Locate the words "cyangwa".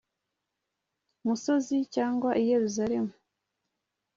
1.95-2.31